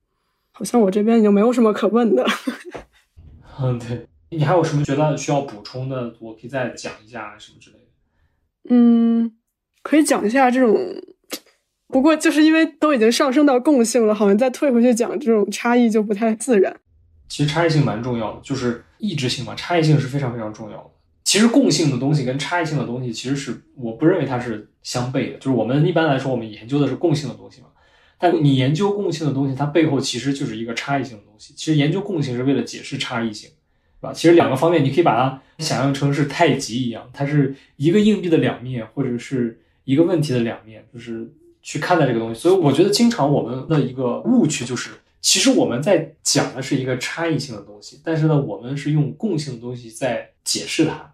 [0.52, 2.26] 好像我这边已经没有什么可问的。
[3.62, 6.16] 嗯， 对你还有什么觉得需要补充的？
[6.20, 8.76] 我可以再讲一下什么之类的。
[8.76, 9.32] 嗯，
[9.84, 10.76] 可以讲一下这种，
[11.88, 16.76] 不过就是因为都已经上升到共性了，好像再退回去讲这种差异就不太自然。
[17.30, 20.90] 其实差异性蛮重要的，就是异质性嘛，差异性是非常非常重要的。
[21.24, 25.38] 其实共性的东西跟差异性的东西，其实是我不认为它是相悖的。
[25.38, 27.68] 就是我们一般来说，我们研究的是共性的东西嘛。
[28.18, 31.54] 但你研究共性的东西，它背后其实就是一个差异性的东西。
[31.56, 33.52] 其实研究共性是为了解释差异性，
[34.02, 34.12] 对吧？
[34.12, 42.42] 其实两个方面，你可以把它想象成是太极一样，它是一个硬币的两面，或者是一个问题的两面，就是去看待这个东西。
[42.42, 44.90] 所以我觉得，经常我们的一个误区就是。
[45.22, 51.14] 其实我们在讲的是一个差异性的东西，但是呢，我们是用共性的东西在解释它。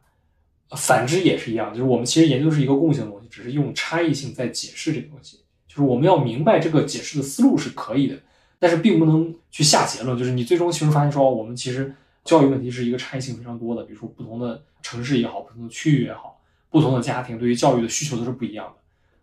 [0.75, 5.39] 反之也是一样，就是我们其实研究是一个共性的东西，只是用差异性在解释这个东西。
[5.67, 8.17] 就是我们要明白这个解释的思路是可以的，
[8.59, 10.17] 但是并不能去下结论。
[10.17, 11.93] 就是你最终其实发现说，我们其实
[12.23, 18.73] 教育问题是一个差异性非常多的，比如说不同的城市也好，不同的区域也好，不同的家庭对于教育的需求都是不一样的。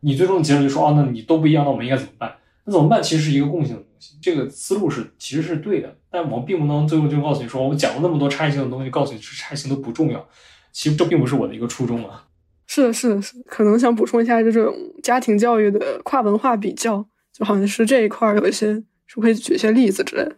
[0.01, 2.37] 你最终的结论就说，哦，那你都不一样，那我们应该怎么办？
[2.64, 3.03] 那怎么办？
[3.03, 10.28] 其实是一个共性的西，这个思路是其实是对的，但我们并不能最后就告诉你说，我讲了那么多差异性的东西，告诉你是差异性都不重要。
[10.72, 12.24] 其实这并不是我的一个初衷啊。
[12.66, 18.74] 是的，是的，是可能想补充一下，就这种家庭教育的跨文化比较，就好像是这一块有一些，
[19.07, 20.36] 是不可以举一些例子之类的。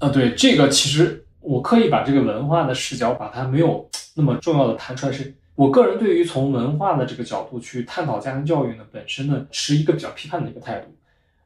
[0.00, 10.88] 啊，对，这个其实我刻意把这个文化的视角把它没有那么重要的弹出来，是我个人对于从文化的这个角度去探讨家庭教育呢，本身呢持一个比较批判的一个态度。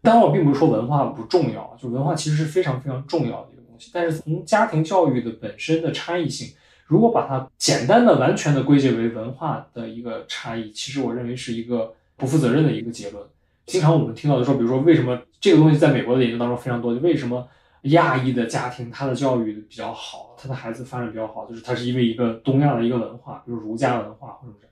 [0.03, 3.91] 当然，我并不是说文化不重要，就文化其实是非常非常重要的一个东西。
[3.93, 6.55] 但是从家庭教育的本身的差异性，
[6.87, 13.23] 如果把它简单的、完全的归结为文化的一个差异，其实我认为是一个不负责任的一个结论。
[13.67, 17.47] 经常我们听到的说，比如说为什么这个东西在美国的研究当中非常多，就为什么
[17.83, 24.70] 亚裔的家庭他的教育比较好，他的孩子发展比较好，就是他是因为一个东亚的一个文化，比如儒家文化或者是。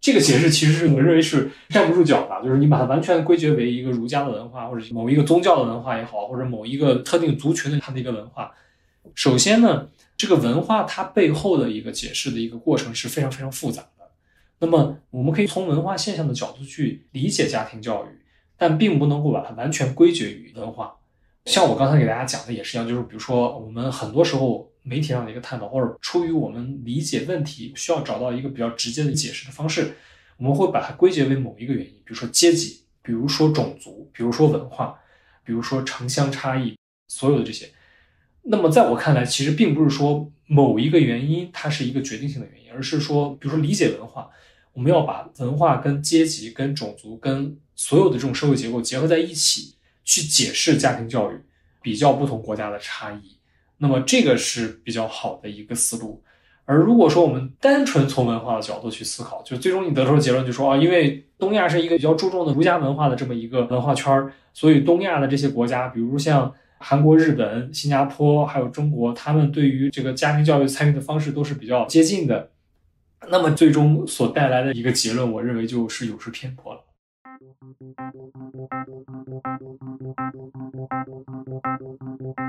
[0.00, 8.52] 这个解释其实是我认为是站不住脚的，就是你把它完全归结为一个儒家的文化，或者某一个宗教的文化也好，或者某一个特定族群的它的一个文化。
[9.14, 14.08] 首先呢，这个文化它背后的一个解释的一个过程是非常非常复杂的。
[14.60, 18.08] 那么我们可以从文化现象的角度去理解家庭教育，
[18.56, 20.94] 但并不能够把它完全归结于文化。
[21.44, 24.70] 像我刚才给大家讲的也是一样，就是比如说我们很多时候。
[24.88, 29.92] 媒体上的一个探讨，或者出于我们理解问题需要找到一个比较直接的解释的方式，
[30.38, 34.98] 我们会把它归结为某一个原因，比如说阶级，比如说种族，比如说文化，
[35.44, 36.74] 比如说城乡差异，
[37.08, 37.70] 所有的这些。
[38.42, 44.30] 那么在我看来，其实并不是说某一个原因它是一个决定性的原因，而是说，比如说理解文化，
[44.72, 49.74] 我们要把文化跟阶级、跟种族、跟所有的这种社会结构结合在一起，
[50.04, 51.38] 去解释家庭教育，
[51.82, 53.37] 比较不同国家的差异。
[53.78, 56.22] 那么这个是比较好的一个思路，
[56.64, 72.50] 而如果说我们单纯从文化的角度去思考，就最终你得出的结论就说啊，因为东亚是一个比较注重的儒家文化的这么一个文化圈儿，所以东亚的这些国家，比如像韩国、日本、新加坡还有中国，他们对于这个家庭教育参与的方式都是比较接近的。
[73.30, 76.80] 那么最终所带来的一个结论，我认为就是有失偏颇了。